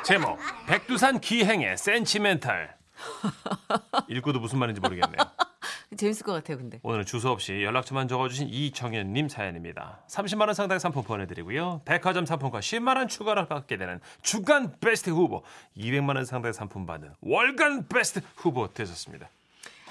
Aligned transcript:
제목 0.04 0.38
백두산 0.66 1.20
기행의 1.20 1.76
센치멘탈 1.76 2.74
읽고도 4.08 4.40
무슨 4.40 4.58
말인지 4.58 4.80
모르겠네요. 4.80 5.18
재밌을 5.98 6.24
것 6.24 6.32
같아요, 6.32 6.56
근데. 6.56 6.80
오늘 6.82 7.04
주소 7.04 7.28
없이 7.28 7.62
연락처만 7.62 8.08
적어주신 8.08 8.48
이정현님 8.48 9.28
사연입니다. 9.28 10.02
30만 10.08 10.46
원 10.46 10.54
상당의 10.54 10.80
상품 10.80 11.02
보내드리고요. 11.02 11.82
백화점 11.84 12.24
상품권 12.24 12.62
10만 12.62 12.96
원 12.96 13.08
추가로 13.08 13.48
받게 13.48 13.76
되는 13.76 14.00
주간 14.22 14.74
베스트 14.80 15.10
후보, 15.10 15.42
200만 15.76 16.16
원 16.16 16.24
상당의 16.24 16.54
상품 16.54 16.86
받는 16.86 17.12
월간 17.20 17.88
베스트 17.88 18.22
후보 18.36 18.72
되셨습니다. 18.72 19.28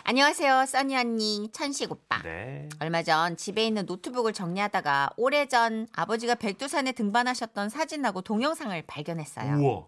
안녕하세요, 0.05 0.65
써니 0.65 0.97
언니, 0.97 1.49
천식 1.53 1.89
오빠. 1.89 2.21
네. 2.23 2.67
얼마 2.79 3.03
전 3.03 3.37
집에 3.37 3.65
있는 3.65 3.85
노트북을 3.85 4.33
정리하다가 4.33 5.11
오래전 5.15 5.87
아버지가 5.93 6.35
백두산에 6.35 6.91
등반하셨던 6.91 7.69
사진하고 7.69 8.21
동영상을 8.21 8.81
발견했어요. 8.85 9.55
우와. 9.63 9.85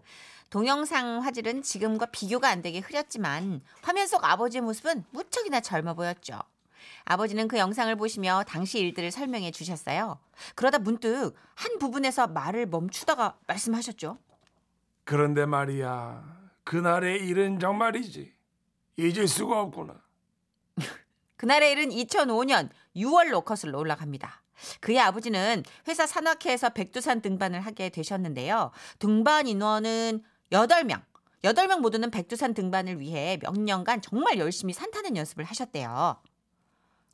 동영상 0.48 1.22
화질은 1.22 1.60
지금과 1.60 2.06
비교가 2.06 2.48
안 2.48 2.62
되게 2.62 2.78
흐렸지만 2.78 3.60
화면 3.82 4.06
속 4.06 4.24
아버지의 4.24 4.62
모습은 4.62 5.04
무척이나 5.10 5.60
젊어 5.60 5.92
보였죠. 5.92 6.40
아버지는 7.04 7.46
그 7.46 7.58
영상을 7.58 7.94
보시며 7.96 8.42
당시 8.48 8.78
일들을 8.78 9.10
설명해 9.10 9.50
주셨어요. 9.50 10.18
그러다 10.54 10.78
문득 10.78 11.34
한 11.54 11.78
부분에서 11.78 12.28
말을 12.28 12.64
멈추다가 12.66 13.36
말씀하셨죠. 13.46 14.16
그런데 15.04 15.44
말이야, 15.44 16.50
그날의 16.64 17.26
일은 17.26 17.60
정말이지 17.60 18.32
잊을 18.96 19.28
수가 19.28 19.60
없구나. 19.60 20.05
그날의 21.36 21.72
일은 21.72 21.90
2005년 21.90 22.70
6월 22.96 23.28
로컷으로 23.28 23.78
올라갑니다. 23.78 24.42
그의 24.80 24.98
아버지는 25.00 25.62
회사 25.86 26.06
산악회에서 26.06 26.70
백두산 26.70 27.20
등반을 27.20 27.60
하게 27.60 27.90
되셨는데요. 27.90 28.70
등반 28.98 29.46
인원은 29.46 30.22
8명. 30.50 31.02
8명 31.44 31.80
모두는 31.80 32.10
백두산 32.10 32.54
등반을 32.54 32.98
위해 33.00 33.38
몇 33.42 33.52
년간 33.58 34.00
정말 34.00 34.38
열심히 34.38 34.72
산 34.72 34.90
타는 34.90 35.16
연습을 35.16 35.44
하셨대요. 35.44 36.16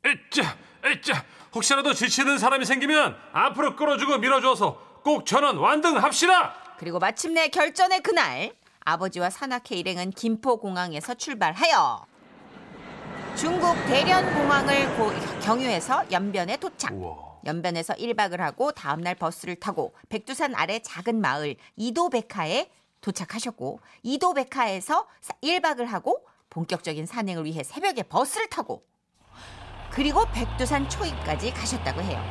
에짜, 0.05 0.57
에짜. 0.85 1.25
혹시라도 1.55 1.93
지치는 1.93 2.39
사람이 2.39 2.65
생기면 2.65 3.17
앞으로 3.33 3.77
끌어주고 3.77 4.19
밀어줘서 4.19 5.01
꼭 5.03 5.27
전원 5.27 5.59
완등합시다. 5.59 6.77
그리고 6.79 6.99
마침내 6.99 7.49
결전의 7.49 8.01
그날 8.01 8.53
아버지와 8.85 9.31
산악회 9.31 9.77
일행은 9.77 10.11
김포공항에서 10.11 11.15
출발하여 11.15 12.07
중국 13.43 13.75
대련공항을 13.87 14.97
고- 14.97 15.11
경유해서 15.41 16.09
연변에 16.13 16.59
도착. 16.59 16.93
우와. 16.93 17.41
연변에서 17.45 17.95
1박을 17.95 18.37
하고 18.37 18.71
다음날 18.71 19.17
버스를 19.17 19.57
타고 19.57 19.97
백두산 20.09 20.55
아래 20.55 20.79
작은 20.79 21.21
마을 21.21 21.57
이도백화에 21.75 22.71
도착하셨고 23.01 23.81
이도백화에서 24.05 25.09
1박을 25.43 25.87
하고 25.87 26.25
본격적인 26.51 27.05
산행을 27.05 27.45
위해 27.45 27.65
새벽에 27.65 28.05
버스를 28.05 28.49
타고 28.49 28.87
그리고 29.91 30.25
백두산 30.33 30.89
초입까지 30.89 31.53
가셨다고 31.53 32.01
해요. 32.01 32.23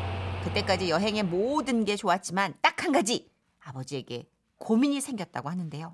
그때까지 0.46 0.90
여행의 0.90 1.24
모든 1.24 1.84
게 1.84 1.98
좋았지만 1.98 2.54
딱 2.62 2.72
한 2.86 2.94
가지 2.94 3.30
아버지에게 3.66 4.28
고민이 4.60 5.02
생겼다고 5.02 5.50
하는데요. 5.50 5.94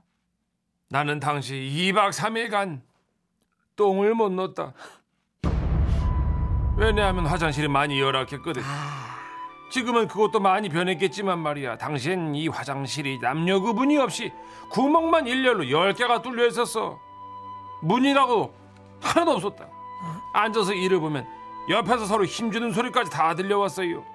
나는 0.90 1.20
당시 1.20 1.56
2박 1.56 2.12
3일간 2.14 2.82
똥을 3.76 4.14
못 4.14 4.30
넣었다. 4.32 4.74
왜냐하면 6.78 7.26
화장실이 7.26 7.68
많이 7.68 8.00
열악했거든. 8.00 8.62
지금은 9.72 10.08
그것도 10.08 10.40
많이 10.40 10.70
변했겠지만 10.70 11.40
말이야. 11.40 11.78
당시엔 11.78 12.36
이 12.36 12.48
화장실이 12.48 13.20
남녀 13.20 13.60
구분이 13.60 13.98
없이 13.98 14.32
구멍만 14.70 15.26
일렬로 15.28 15.66
10개가 15.66 16.22
뚫려 16.22 16.46
있었어. 16.48 17.00
문이라고 17.82 18.54
하나도 19.02 19.32
없었다. 19.32 19.68
앉아서 20.34 20.74
일을 20.74 21.00
보면 21.00 21.28
옆에서 21.70 22.06
서로 22.06 22.26
힘주는 22.26 22.72
소리까지 22.72 23.10
다 23.10 23.34
들려왔어요. 23.36 24.06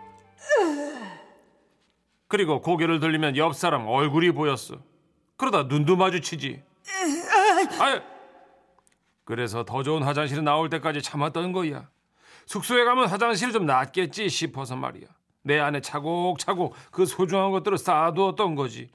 그리고 2.29 2.61
고개를 2.63 3.01
돌리면 3.01 3.37
옆 3.37 3.55
사람 3.57 3.87
얼굴이 3.89 4.31
보였어. 4.31 4.77
그러다 5.37 5.65
눈도 5.65 5.97
마주치지. 5.97 6.63
아유, 7.81 8.01
그래서 9.25 9.65
더 9.65 9.83
좋은 9.83 10.03
화장실이 10.03 10.43
나올 10.43 10.71
때까지 10.71 11.03
참았던 11.03 11.53
거야. 11.53 11.92
숙소에 12.47 12.85
가면 12.85 13.09
화장실이 13.09 13.53
좀 13.53 13.67
낫겠지 13.67 14.29
싶어서 14.29 14.77
말이야. 14.77 15.07
내 15.43 15.59
안에 15.59 15.81
차곡차곡 15.81 16.75
그 16.91 17.07
소중한 17.07 17.51
것들을 17.51 17.79
쌓아두었던 17.79 18.55
거지. 18.55 18.91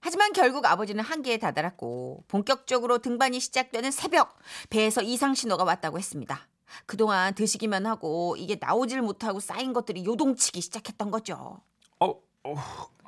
하지만 0.00 0.32
결국 0.32 0.64
아버지는 0.64 1.02
한계에 1.02 1.38
다다랐고 1.38 2.24
본격적으로 2.28 2.98
등반이 2.98 3.40
시작되는 3.40 3.90
새벽 3.90 4.38
배에서 4.70 5.02
이상 5.02 5.34
신호가 5.34 5.64
왔다고 5.64 5.98
했습니다. 5.98 6.46
그동안 6.86 7.34
드시기만 7.34 7.86
하고 7.86 8.36
이게 8.36 8.58
나오질 8.60 9.02
못하고 9.02 9.40
쌓인 9.40 9.72
것들이 9.72 10.04
요동치기 10.04 10.60
시작했던 10.60 11.10
거죠. 11.10 11.60
어, 11.98 12.14
어, 12.44 12.54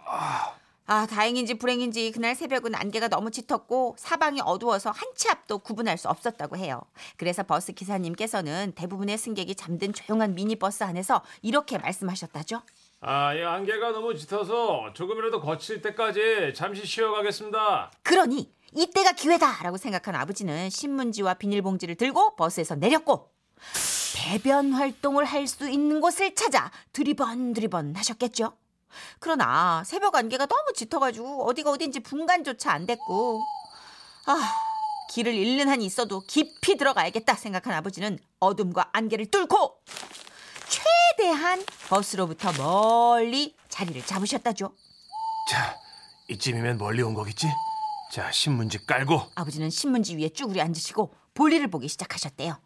아 0.06 0.54
다행인지 1.06 1.54
불행인지 1.54 2.10
그날 2.10 2.34
새벽은 2.34 2.74
안개가 2.74 3.06
너무 3.08 3.30
짙었고 3.30 3.94
사방이 3.96 4.40
어두워서 4.44 4.90
한 4.90 5.10
치 5.20 5.28
앞도 5.28 5.58
구분할 5.58 5.98
수 5.98 6.08
없었다고 6.08 6.56
해요. 6.56 6.80
그래서 7.18 7.42
버스 7.42 7.72
기사님께서는 7.72 8.72
대부분의 8.74 9.18
승객이 9.18 9.54
잠든 9.54 9.92
조용한 9.92 10.34
미니버스 10.34 10.82
안에서 10.82 11.22
이렇게 11.42 11.76
말씀하셨다죠. 11.76 12.62
아, 13.02 13.34
이 13.34 13.42
안개가 13.42 13.90
너무 13.92 14.16
짙어서 14.16 14.92
조금이라도 14.94 15.40
거칠 15.42 15.82
때까지 15.82 16.54
잠시 16.56 16.86
쉬어가겠습니다. 16.86 17.92
그러니 18.02 18.50
이때가 18.74 19.12
기회다라고 19.12 19.76
생각한 19.76 20.14
아버지는 20.14 20.70
신문지와 20.70 21.34
비닐봉지를 21.34 21.96
들고 21.96 22.36
버스에서 22.36 22.76
내렸고 22.76 23.30
배변 24.16 24.72
활동을 24.72 25.24
할 25.26 25.46
수 25.46 25.68
있는 25.68 26.00
곳을 26.00 26.34
찾아 26.34 26.70
두리번 26.94 27.52
두리번 27.52 27.94
하셨겠죠. 27.96 28.54
그러나 29.18 29.82
새벽 29.84 30.14
안개가 30.14 30.46
너무 30.46 30.72
짙어가지고 30.74 31.48
어디가 31.48 31.70
어딘지 31.70 32.00
분간조차 32.00 32.72
안 32.72 32.86
됐고 32.86 33.42
아 34.26 34.52
길을 35.10 35.34
잃는 35.34 35.68
한이 35.68 35.84
있어도 35.84 36.20
깊이 36.20 36.76
들어가야겠다 36.76 37.34
생각한 37.34 37.74
아버지는 37.74 38.18
어둠과 38.38 38.90
안개를 38.92 39.26
뚫고 39.30 39.82
최대한 40.68 41.64
버스로부터 41.88 42.52
멀리 42.52 43.56
자리를 43.68 44.04
잡으셨다죠. 44.06 44.72
자, 45.50 45.76
이쯤이면 46.28 46.78
멀리 46.78 47.02
온 47.02 47.14
거겠지? 47.14 47.48
자, 48.12 48.30
신문지 48.30 48.86
깔고. 48.86 49.32
아버지는 49.34 49.68
신문지 49.68 50.16
위에 50.16 50.28
쭈그리 50.28 50.60
앉으시고 50.60 51.12
볼일을 51.34 51.68
보기 51.68 51.88
시작하셨대요. 51.88 52.56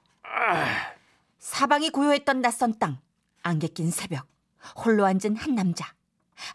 사방이 1.38 1.90
고요했던 1.90 2.42
낯선 2.42 2.78
땅, 2.78 2.98
안개 3.42 3.68
낀 3.68 3.90
새벽, 3.90 4.26
홀로 4.84 5.06
앉은 5.06 5.36
한 5.36 5.54
남자. 5.54 5.94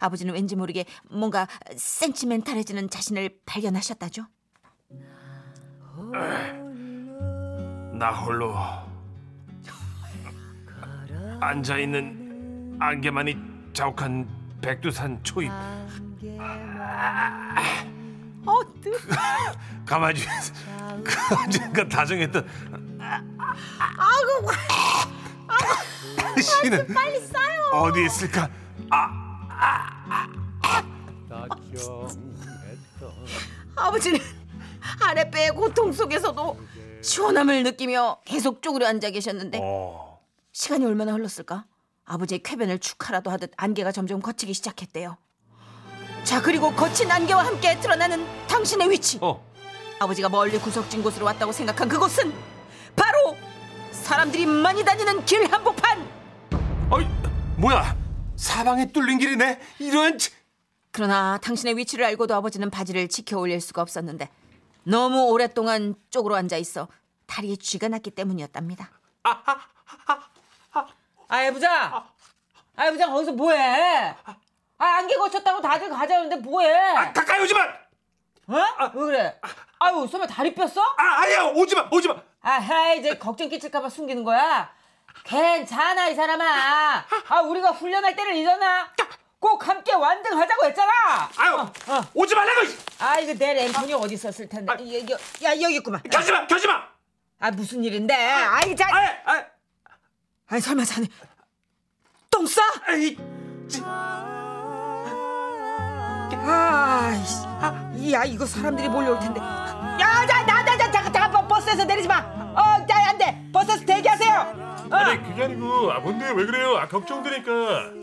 아버지는 0.00 0.34
왠지 0.34 0.56
모르게 0.56 0.84
뭔가 1.10 1.46
센치멘탈해지는 1.76 2.90
자신을 2.90 3.40
발견하셨다죠. 3.46 4.26
나 7.94 8.10
홀로 8.10 8.54
앉아 11.40 11.78
있는 11.78 12.76
안개만이 12.80 13.36
자욱한 13.72 14.28
백두산 14.60 15.22
초입. 15.22 15.50
어, 18.46 18.60
뜨... 18.80 18.90
그 21.04 21.34
언젠가 21.36 21.86
다정했던 21.88 22.46
당신은 26.16 26.94
빨리 26.94 27.20
싸요 27.26 27.62
어디 27.72 28.04
있을까 28.04 28.48
아 28.90 29.29
버지는 34.00 34.18
아랫배의 35.00 35.50
고통 35.50 35.92
속에서도 35.92 36.58
시원함을 37.02 37.62
느끼며 37.64 38.20
계속 38.24 38.62
쪼그려 38.62 38.86
앉아 38.86 39.10
계셨는데 39.10 39.58
어. 39.62 40.20
시간이 40.52 40.84
얼마나 40.86 41.12
흘렀을까? 41.12 41.66
아버지의 42.04 42.42
쾌변을 42.42 42.78
축하라도 42.78 43.30
하듯 43.30 43.52
안개가 43.56 43.92
점점 43.92 44.20
거치기 44.20 44.54
시작했대요. 44.54 45.16
자 46.24 46.42
그리고 46.42 46.72
거친 46.72 47.10
안개와 47.10 47.46
함께 47.46 47.78
드러나는 47.80 48.26
당신의 48.48 48.90
위치. 48.90 49.18
어. 49.20 49.44
아버지가 50.00 50.28
멀리 50.28 50.58
구석진 50.58 51.02
곳으로 51.02 51.26
왔다고 51.26 51.52
생각한 51.52 51.88
그곳은 51.88 52.32
바로 52.96 53.36
사람들이 53.92 54.46
많이 54.46 54.82
다니는 54.84 55.24
길 55.24 55.50
한복판. 55.50 56.08
어이, 56.90 57.06
뭐야? 57.58 57.99
사방에 58.44 58.86
뚫린 58.90 59.18
길이네? 59.18 59.60
이런. 59.80 60.16
치- 60.18 60.30
그러나 60.92 61.38
당신의 61.42 61.76
위치를 61.76 62.04
알고도 62.06 62.34
아버지는 62.34 62.70
바지를 62.70 63.06
지켜 63.08 63.38
올릴 63.38 63.60
수가 63.60 63.82
없었는데 63.82 64.28
너무 64.82 65.24
오랫동안 65.28 65.94
쪽으로 66.10 66.34
앉아 66.36 66.56
있어 66.56 66.88
다리에 67.26 67.56
쥐가 67.56 67.88
났기 67.88 68.10
때문이었답니다. 68.12 68.90
아, 71.28 71.44
애부장! 71.44 72.04
아, 72.76 72.86
애부장, 72.86 73.12
거기서 73.12 73.32
뭐해? 73.32 74.16
아, 74.24 74.34
안개 74.78 75.14
거쳤다고 75.16 75.60
다들 75.60 75.90
가자는데 75.90 76.36
뭐해? 76.36 76.72
아, 76.96 77.12
가까이 77.12 77.40
오지 77.42 77.54
마. 77.54 77.60
어? 78.56 78.90
왜 78.94 79.00
그래? 79.04 79.40
아유, 79.78 80.08
설마 80.10 80.26
다리 80.26 80.52
뺐어? 80.54 80.80
아, 80.96 81.02
아니야. 81.22 81.44
오지 81.54 81.74
마. 81.76 81.88
오지 81.92 82.08
마. 82.08 82.16
아, 82.40 82.92
이제 82.94 83.16
걱정 83.18 83.48
끼칠까봐 83.48 83.90
숨기는 83.90 84.24
거야? 84.24 84.72
괜찮아, 85.24 86.08
이 86.08 86.14
사람아. 86.14 87.04
아, 87.28 87.40
우리가 87.40 87.70
훈련할 87.70 88.14
때를 88.16 88.34
잊었나? 88.36 88.88
꼭 89.38 89.66
함께 89.66 89.92
완등하자고 89.94 90.66
했잖아! 90.66 90.90
아유. 91.38 91.54
어, 91.54 91.72
어. 91.88 92.04
오지 92.12 92.34
말라고. 92.34 92.60
아, 92.98 93.18
이거 93.20 93.32
내 93.34 93.54
램폰이 93.54 93.94
어디 93.94 94.14
있었을 94.14 94.48
텐데. 94.48 94.72
이- 94.80 94.98
여기, 95.00 95.12
야, 95.44 95.50
여기 95.60 95.76
있구만. 95.76 96.02
가지 96.12 96.30
마. 96.30 96.46
가지 96.46 96.66
마. 96.66 96.82
아, 97.38 97.50
무슨 97.50 97.82
일인데? 97.82 98.14
아이, 98.14 98.76
자. 98.76 98.86
아, 98.92 99.32
아, 99.32 99.44
아니, 100.48 100.60
설마 100.60 100.84
자네 100.84 101.06
똥 102.30 102.46
싸? 102.46 102.60
아이. 102.86 103.16
아이씨. 106.42 108.12
야, 108.12 108.24
이거 108.24 108.44
사람들이 108.44 108.88
몰려올 108.88 109.18
텐데. 109.20 109.40
야, 109.40 110.26
자, 110.26 110.44
나, 110.44 110.62
나, 110.62 110.76
나, 110.76 110.90
잠깐, 110.90 111.12
잠깐, 111.12 111.48
버스에서 111.48 111.84
내리지 111.84 112.08
마. 112.08 112.39
어, 112.54 112.86
자, 112.86 113.08
안 113.10 113.18
돼. 113.18 113.50
버스에서 113.52 113.84
대기하세요. 113.84 114.32
어. 114.90 114.94
아니 114.94 115.22
그게 115.22 115.44
아니고 115.44 115.92
아 115.92 116.00
뭔데 116.00 116.26
왜 116.30 116.46
그래요? 116.46 116.76
아 116.76 116.88
걱정되니까. 116.88 117.52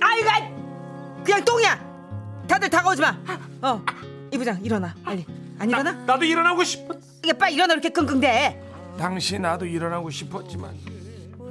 아이고, 0.01 0.29
아이, 0.29 1.23
그냥 1.23 1.43
똥이야. 1.43 1.87
다들 2.47 2.69
다가오지 2.69 3.01
마. 3.01 3.17
어, 3.61 3.81
이 4.31 4.37
부장 4.37 4.63
일어나, 4.63 4.93
빨리. 5.03 5.25
안 5.59 5.69
일어나? 5.69 5.91
나도 5.91 6.23
일어나고 6.23 6.63
싶어. 6.63 6.95
이게 7.23 7.33
빨리 7.33 7.55
일어나 7.55 7.73
이렇게 7.73 7.89
끙끙대. 7.89 8.61
당시 8.97 9.37
나도 9.37 9.65
일어나고 9.65 10.09
싶었지만 10.09 10.75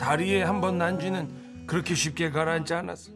다리에 0.00 0.42
한 0.42 0.60
번난 0.60 0.99
쥐는 0.99 1.66
그렇게 1.66 1.94
쉽게 1.94 2.31
가라앉지 2.31 2.72
않았어. 2.75 3.10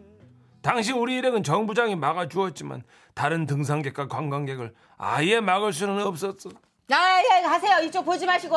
당시 0.62 0.92
우리 0.92 1.16
일행은 1.16 1.42
정부장이 1.42 1.96
막아주었지만 1.96 2.82
다른 3.14 3.46
등산객과 3.46 4.08
관광객을 4.08 4.74
아예 4.98 5.40
막을 5.40 5.72
수는 5.72 6.02
없었어. 6.06 6.50
야, 6.90 6.96
야, 7.22 7.42
가세요. 7.48 7.78
이쪽 7.84 8.04
보지 8.04 8.26
마시고. 8.26 8.56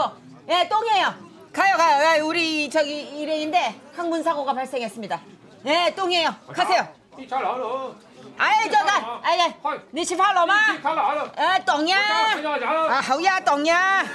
예, 0.50 0.68
똥이에요. 0.68 1.14
가요, 1.54 1.78
가요. 1.78 2.04
야, 2.04 2.24
우리 2.24 2.70
저기 2.70 3.02
일행인데 3.02 3.80
항문 3.96 4.24
사고가 4.24 4.54
발생했습니다. 4.54 5.22
예, 5.68 5.94
똥이에요. 5.96 6.36
가세요. 6.54 6.88
잘 7.30 7.46
알아. 7.46 7.92
아이, 8.40 8.72
저, 8.72 8.84
가. 8.84 9.20
아이, 9.24 9.38
야, 9.40 9.54
니치 9.94 10.18
팔로 10.18 10.46
마. 10.48 10.56
잘 10.82 10.98
알아. 10.98 11.32
아, 11.38 11.60
똥이야. 11.64 11.98
아, 12.90 13.00
하우야, 13.02 13.40
똥이야. 13.42 14.04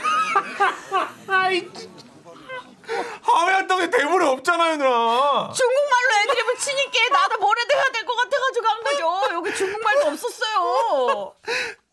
하회한덩에 3.22 3.90
대물이 3.90 4.24
없잖아요, 4.26 4.76
누나. 4.76 5.52
중국말로 5.54 6.22
애드립을 6.24 6.56
치니까 6.56 7.08
나도 7.12 7.38
뭐래도 7.38 7.76
해야 7.76 7.84
될 7.92 8.04
것 8.06 8.16
같아가지고 8.16 8.66
한 8.66 8.82
거죠. 8.82 9.34
여기 9.34 9.54
중국말도 9.54 10.06
없었어요. 10.08 11.34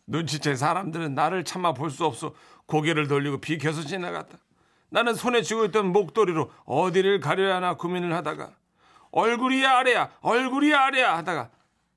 눈치챈 0.08 0.56
사람들은 0.56 1.14
나를 1.14 1.44
차마 1.44 1.72
볼 1.72 1.90
수 1.90 2.04
없어 2.04 2.34
고개를 2.66 3.08
돌리고 3.08 3.40
비켜서 3.40 3.82
지나갔다. 3.82 4.38
나는 4.88 5.14
손에 5.14 5.42
쥐고 5.42 5.66
있던 5.66 5.92
목도리로 5.92 6.50
어디를 6.64 7.20
가려야 7.20 7.56
하나 7.56 7.74
고민을 7.76 8.14
하다가 8.14 8.54
얼굴이 9.10 9.64
아래야, 9.64 10.10
얼굴이 10.20 10.72
아래야 10.74 11.16
하다가 11.18 11.50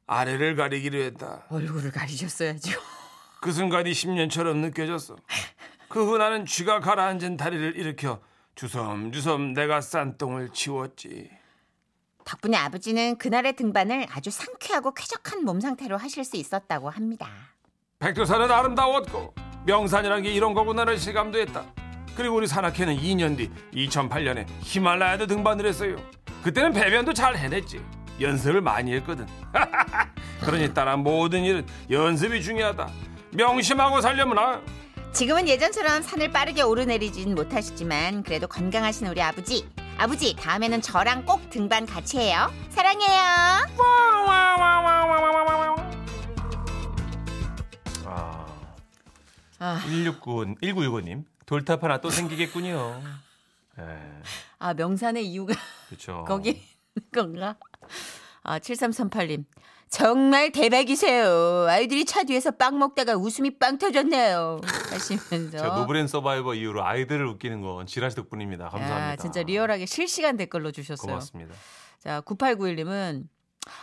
아래를 0.08 0.56
가리기로 0.56 0.98
했다. 1.00 1.44
얼굴을 1.50 1.92
가리셨어야죠. 1.92 2.80
그 3.42 3.52
순간이 3.52 3.92
10년처럼 3.92 4.58
느껴졌어. 4.58 5.16
그 5.88 6.04
후 6.06 6.18
나는 6.18 6.46
쥐가 6.46 6.80
가라앉은 6.82 7.38
다리를 7.38 7.76
일으켜 7.78 8.20
주섬주섬 8.56 9.54
내가 9.54 9.82
싼 9.82 10.18
똥을 10.18 10.50
치웠지. 10.54 11.30
덕분에 12.26 12.58
아버지는 12.58 13.18
그날의 13.18 13.54
등반을 13.56 14.06
아주 14.12 14.30
상쾌하고 14.30 14.94
쾌적한 14.94 15.44
몸 15.46 15.60
상태로 15.60 15.98
하실 15.98 16.24
수 16.24 16.38
있었다고 16.38 16.90
합니다. 16.90 17.28
백두산은 18.10 18.50
아름다웠고 18.50 19.34
명산이란 19.66 20.22
게 20.24 20.32
이런 20.32 20.54
거구나를 20.54 20.98
실감도 20.98 21.38
했다. 21.38 21.66
그리고 22.16 22.38
우리 22.38 22.48
산악회는 22.48 22.96
2년 22.96 23.36
뒤 23.36 23.52
2008년에 23.74 24.46
히말라야도 24.62 25.28
등반을 25.28 25.66
했어요. 25.66 25.98
그때는 26.42 26.72
배변도 26.72 27.12
잘 27.14 27.36
해냈지. 27.36 27.84
연습을 28.22 28.62
많이 28.62 28.94
했거든. 28.96 29.28
그러니 30.46 30.74
따라 30.74 30.96
모든 30.96 31.44
일은 31.44 31.68
연습이 31.92 32.42
중요하다. 32.42 32.88
명심하고 33.32 34.00
살려면 34.00 34.40
아. 34.40 34.62
지금은 35.12 35.50
예전처럼 35.50 36.02
산을 36.02 36.32
빠르게 36.32 36.62
오르내리진 36.62 37.36
못하시지만 37.36 38.24
그래도 38.24 38.48
건강하신 38.48 39.08
우리 39.08 39.22
아버지. 39.22 39.68
아버지 39.98 40.38
다음에는 40.38 40.82
저랑 40.82 41.26
꼭 41.26 41.50
등반 41.50 41.86
같이 41.86 42.18
해요. 42.18 42.50
사랑해요. 42.70 43.68
아, 49.60 49.80
169 49.86 50.56
1965님 50.62 51.24
돌탑 51.46 51.84
하나 51.84 52.00
또 52.00 52.10
생기겠군요. 52.10 53.02
예, 53.80 54.22
아 54.58 54.74
명산의 54.74 55.26
이유가 55.28 55.54
그렇죠. 55.88 56.24
거기 56.28 56.62
건가? 57.12 57.58
아 58.44 58.60
7338님 58.60 59.46
정말 59.90 60.52
대박이세요. 60.52 61.66
아이들이 61.68 62.06
차 62.06 62.24
뒤에서 62.24 62.52
빵 62.52 62.78
먹다가 62.78 63.16
웃음이 63.16 63.58
빵 63.58 63.78
터졌네요. 63.78 64.62
하시면서 64.92 65.58
제가 65.58 65.80
노브레인 65.80 66.08
서바이버 66.08 66.54
이후로 66.54 66.86
아이들을 66.86 67.26
웃기는 67.26 67.62
건 67.62 67.88
지라시 67.88 68.16
덕분입니다. 68.16 68.70
감사합니다. 68.70 69.12
야, 69.12 69.16
진짜 69.16 69.42
리얼하게 69.42 69.86
실시간 69.88 70.38
댓글로 70.38 70.72
주셨어요. 70.72 71.08
고맙습니다. 71.08 71.56
자, 72.00 72.22
9891님은 72.22 73.28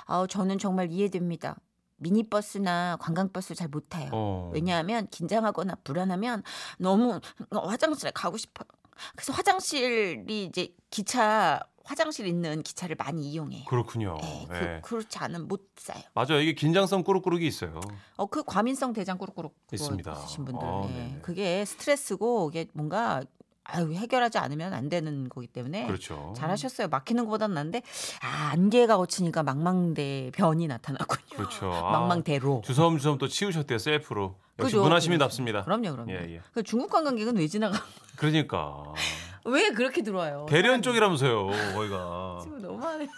아우 0.05 0.29
저는 0.29 0.59
정말 0.59 0.91
이해됩니다. 0.91 1.57
미니버스나 1.97 2.97
관광버스 3.01 3.55
잘 3.55 3.69
못 3.69 3.89
타요. 3.89 4.11
어. 4.13 4.51
왜냐하면 4.55 5.09
긴장하거나 5.11 5.77
불안하면 5.85 6.43
너무 6.79 7.21
화장실에 7.51 8.13
가고 8.15 8.37
싶어요. 8.37 8.67
그래서 9.15 9.33
화장실이 9.33 10.45
이제 10.45 10.69
기차 10.91 11.61
화장실 11.85 12.27
있는 12.27 12.63
기차를 12.63 12.97
많이 12.97 13.31
이용해요. 13.31 13.65
그렇군요. 13.67 14.19
네, 14.21 14.47
예. 14.51 14.81
그, 14.83 14.89
그렇지 14.89 15.19
않으면 15.19 15.47
못 15.47 15.69
싸요. 15.77 16.03
맞아요. 16.15 16.41
이게 16.41 16.53
긴장성 16.55 17.05
꾸룩꾸룩이 17.05 17.47
있어요. 17.47 17.81
어, 18.17 18.27
그 18.27 18.43
과민성 18.43 18.93
대장 18.93 19.19
꾸룩꾸룩 19.19 19.55
있습니다. 19.73 20.13
있으신 20.13 20.45
분들. 20.45 20.67
아, 20.67 20.89
예. 20.91 21.19
그게 21.23 21.65
스트레스고 21.65 22.51
이게 22.51 22.67
뭔가 22.73 23.23
아유, 23.69 23.93
해결하지 23.93 24.39
않으면 24.39 24.73
안 24.75 24.89
되는 24.89 25.29
거기 25.29 25.47
때문에 25.47 25.87
그렇죠. 25.87 26.33
잘하셨어요. 26.37 26.89
막히는 26.89 27.25
것보다는 27.25 27.55
난데 27.55 27.83
아, 28.23 28.51
안개가 28.53 28.97
거치니까 28.97 29.43
망망대 29.43 30.31
변이 30.35 30.67
나타나군요. 30.69 31.37
그렇죠. 31.37 31.73
아, 31.75 31.91
망망대로. 31.91 32.63
주섬주섬 32.65 33.19
또 33.19 33.29
치우셨대요 33.29 33.79
셀프로. 33.79 34.37
역시 34.59 34.73
그죠. 34.75 34.83
문화심이 34.85 35.19
답습니다. 35.19 35.63
그럼요, 35.65 35.93
그럼요. 35.93 36.13
예, 36.13 36.35
예. 36.37 36.41
그 36.55 36.63
중국 36.63 36.91
관광객은 36.91 37.37
왜 37.37 37.47
지나가? 37.47 37.79
그러니까 38.17 38.85
왜 39.45 39.71
그렇게 39.71 40.03
들어와요? 40.03 40.47
대련 40.49 40.81
쪽이라면서요. 40.83 41.47
거기가. 41.75 42.39
지금 42.43 42.63
너무하네. 42.63 43.09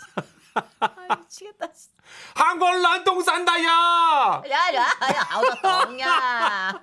아, 0.80 1.16
미치겠다. 1.20 1.70
진짜. 1.72 1.96
한걸 2.34 2.82
난똥 2.82 3.22
싼다야. 3.22 3.62
야, 4.50 4.74
야, 4.74 4.80
야, 4.82 5.26
아우다 5.30 5.86
똥야. 5.86 6.82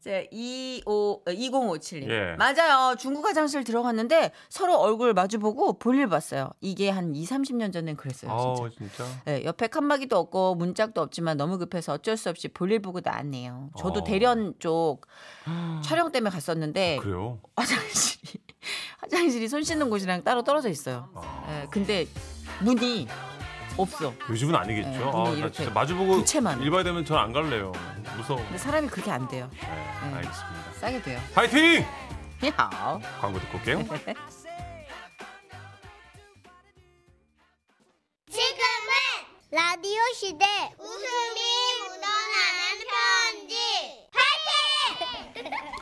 자, 0.00 0.22
25, 0.30 1.22
2057님. 1.26 2.10
예. 2.10 2.36
맞아요. 2.36 2.96
중국 2.96 3.24
화장실 3.26 3.64
들어갔는데 3.64 4.32
서로 4.48 4.76
얼굴 4.76 5.12
마주보고 5.12 5.78
볼일 5.78 6.08
봤어요. 6.08 6.50
이게 6.60 6.90
한 6.90 7.14
2, 7.14 7.24
30년 7.24 7.72
전엔 7.72 7.96
그랬어요. 7.96 8.30
아 8.32 8.54
진짜. 8.56 8.74
진짜. 8.78 9.04
네, 9.24 9.44
옆에 9.44 9.66
칸막이도 9.66 10.16
없고 10.16 10.54
문짝도 10.54 11.00
없지만 11.00 11.36
너무 11.36 11.58
급해서 11.58 11.92
어쩔 11.92 12.16
수 12.16 12.30
없이 12.30 12.48
볼일 12.48 12.80
보고 12.80 13.00
나왔네요. 13.02 13.70
저도 13.78 14.00
어. 14.00 14.04
대련 14.04 14.54
쪽 14.58 15.06
촬영 15.82 16.10
때문에 16.10 16.30
갔었는데 16.30 16.98
그래요? 17.02 17.40
화장실이 17.56 18.40
화장실이 19.00 19.48
손 19.48 19.62
씻는 19.62 19.90
곳이랑 19.90 20.24
따로 20.24 20.42
떨어져 20.42 20.68
있어요. 20.70 21.10
아. 21.14 21.46
예, 21.62 21.66
근데 21.70 22.06
문이 22.62 23.06
없어. 23.76 24.12
요즘은 24.30 24.54
아니겠죠. 24.54 24.88
네, 24.90 25.04
아, 25.04 25.24
나 25.24 25.30
이렇게 25.30 25.52
진짜 25.52 25.70
마주보고 25.72 26.16
부채만. 26.18 26.60
일봐야 26.62 26.82
되면 26.84 27.04
전 27.04 27.18
안 27.18 27.32
갈래요. 27.32 27.72
무서워. 28.16 28.40
근데 28.42 28.58
사람이 28.58 28.88
그렇게 28.88 29.10
안 29.10 29.26
돼요. 29.28 29.50
네, 29.52 29.66
알겠습니다. 30.14 30.72
싸게 30.80 31.02
돼요. 31.02 31.20
파이팅! 31.34 31.84
야. 32.46 33.00
광고 33.20 33.38
듣고 33.40 33.58
올게요. 33.58 33.78
지금은 38.30 38.92
라디오 39.50 40.00
시대 40.14 40.44
웃음이 40.78 41.40
묻어나는 41.80 42.84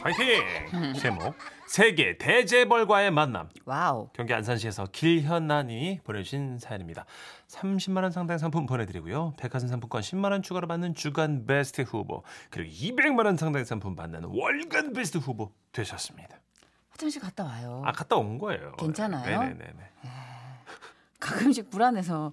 파이팅! 0.03 0.95
제목 0.95 1.35
세계 1.69 2.19
대재벌과의 2.19 3.11
만남. 3.13 3.49
Wow. 3.65 4.09
경기 4.13 4.35
안산시에서 4.35 4.87
길현나님이 4.93 6.01
보내주신 6.05 6.59
사연입니다. 6.59 7.07
30만 7.49 8.03
원 8.03 8.11
상당 8.11 8.37
상품 8.39 8.67
보내드리고요. 8.67 9.35
백화점 9.39 9.69
상품권 9.69 10.03
10만 10.03 10.33
원 10.33 10.43
추가로 10.43 10.67
받는 10.67 10.95
주간 10.95 11.47
베스트 11.47 11.83
후보 11.83 12.25
그리고 12.51 12.71
200만 12.71 13.25
원 13.25 13.37
상당 13.37 13.65
상품 13.65 13.95
받는 13.95 14.25
월간 14.25 14.93
베스트 14.93 15.19
후보 15.19 15.53
되셨습니다. 15.73 16.37
화장실 16.91 17.23
갔다 17.23 17.45
와요. 17.45 17.83
아 17.87 17.93
갔다 17.93 18.17
온 18.17 18.39
거예요. 18.39 18.73
괜찮아요? 18.73 19.41
네네네. 19.41 19.91
가끔씩 21.21 21.71
불안해서. 21.71 22.33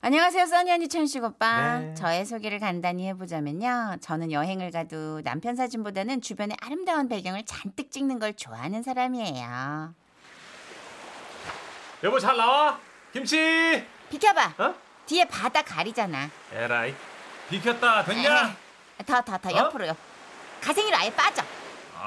안녕하세요, 0.00 0.46
써니 0.46 0.70
언니 0.70 0.88
천식 0.88 1.24
오빠. 1.24 1.78
네. 1.80 1.94
저의 1.94 2.24
소개를 2.24 2.60
간단히 2.60 3.08
해보자면요. 3.08 3.96
저는 4.00 4.30
여행을 4.30 4.70
가도 4.70 5.22
남편 5.22 5.56
사진보다는 5.56 6.20
주변의 6.20 6.56
아름다운 6.60 7.08
배경을 7.08 7.44
잔뜩 7.44 7.90
찍는 7.90 8.20
걸 8.20 8.32
좋아하는 8.34 8.84
사람이에요. 8.84 9.94
여보 12.04 12.18
잘 12.20 12.36
나와? 12.36 12.78
김치. 13.12 13.84
비켜봐. 14.08 14.54
어? 14.58 14.74
뒤에 15.06 15.24
바다 15.24 15.62
가리잖아. 15.62 16.30
에라이. 16.52 16.94
비켰다. 17.50 18.04
됐냐? 18.04 18.56
더, 19.04 19.20
더, 19.22 19.36
더 19.36 19.48
어? 19.50 19.56
옆으로. 19.56 19.88
옆. 19.88 19.96
가생이로 20.60 20.96
아예 20.96 21.12
빠져. 21.12 21.42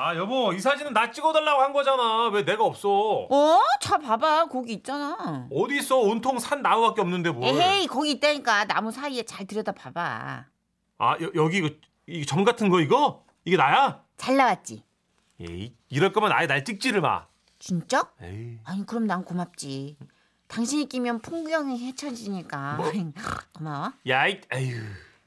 아 0.04 0.16
여보 0.16 0.52
이 0.52 0.60
사진은 0.60 0.94
나 0.94 1.12
찍어달라고 1.12 1.62
한 1.62 1.74
거잖아. 1.74 2.30
왜 2.30 2.44
내가 2.44 2.64
없어? 2.64 2.90
어? 3.30 3.60
자 3.80 4.00
봐봐. 4.00 4.48
거기 4.48 4.74
있잖아. 4.74 5.48
어디 5.52 5.78
있어? 5.78 5.98
온통 6.00 6.40
산 6.40 6.64
나무밖에 6.64 7.02
없는데 7.02 7.30
뭘? 7.30 7.48
에헤이, 7.56 7.86
거기 7.86 8.10
있다니까. 8.12 8.66
나무 8.66 8.92
사이에 8.92 9.22
잘 9.24 9.46
들여다 9.46 9.74
봐봐. 9.74 10.46
아 10.98 11.12
여, 11.22 11.32
여기 11.36 11.58
이거 11.60 11.70
이 12.08 12.26
점 12.26 12.44
같은 12.44 12.70
거 12.70 12.80
이거? 12.82 13.24
이게 13.46 13.58
나야? 13.58 14.02
잘 14.18 14.38
나왔지? 14.38 14.84
에이 15.40 15.76
이럴 15.90 16.12
거면 16.14 16.32
아예 16.32 16.48
날 16.48 16.66
찍지를 16.66 17.02
마. 17.02 17.28
진짜? 17.60 18.10
에이. 18.24 18.58
아니 18.64 18.84
그럼 18.88 19.06
난 19.06 19.24
고맙지. 19.24 19.98
당신이 20.48 20.90
끼면 20.90 21.22
풍경이 21.22 21.78
헤쳐지니까 21.88 22.74
뭐? 22.78 22.92
고마워. 23.54 23.94
야이 24.08 24.42
에휴. 24.52 24.82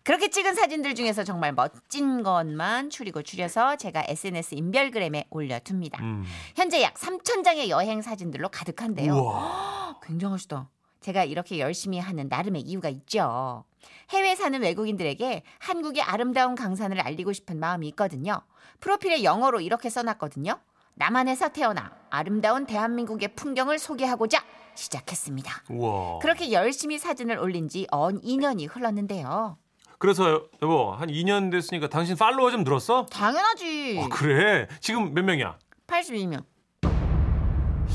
그렇게 0.05 0.29
찍은 0.29 0.55
사진들 0.55 0.95
중에서 0.95 1.25
정말 1.25 1.53
멋진 1.55 2.23
것만 2.23 2.91
추리고 2.91 3.23
추려서 3.23 3.77
제가 3.77 4.05
SNS 4.07 4.55
인별그램에 4.55 5.27
올려둡니다. 5.31 6.03
음. 6.03 6.25
현재 6.55 6.83
약 6.83 6.95
3천 6.95 7.43
장의 7.43 7.71
여행 7.71 8.03
사진들로 8.03 8.51
가득한데요. 8.51 9.15
우와. 9.15 10.01
굉장하시다. 10.03 10.69
제가 11.01 11.25
이렇게 11.25 11.59
열심히 11.59 11.99
하는 11.99 12.29
나름의 12.29 12.63
이유가 12.63 12.91
있죠. 12.91 13.65
해외 14.11 14.35
사는 14.35 14.61
외국인들에게 14.61 15.43
한국의 15.59 16.03
아름다운 16.03 16.55
강산을 16.55 17.01
알리고 17.01 17.33
싶은 17.33 17.59
마음이 17.59 17.89
있거든요. 17.89 18.43
프로필에 18.81 19.25
영어로 19.25 19.61
이렇게 19.63 19.89
써놨거든요. 19.89 20.59
남한에서 20.97 21.49
태어나 21.49 21.93
아름다운 22.11 22.67
대한민국의 22.67 23.35
풍경을 23.37 23.79
소개하고자 23.79 24.43
시작했습니다. 24.75 25.63
우와. 25.71 26.19
그렇게 26.21 26.53
열심히 26.53 26.99
사진을 26.99 27.39
올린 27.39 27.69
지 27.69 27.87
언 27.91 28.21
2년이 28.21 28.69
흘렀는데요. 28.71 29.57
그래서 29.99 30.45
여보 30.63 30.93
한 30.93 31.09
2년 31.09 31.51
됐으니까 31.51 31.89
당신 31.89 32.17
팔로워 32.17 32.51
좀 32.51 32.65
늘었어? 32.65 33.07
당연하지. 33.07 34.01
아, 34.03 34.09
그래. 34.09 34.67
지금 34.81 35.15
몇 35.15 35.25
명이야? 35.25 35.59
82명. 35.87 36.45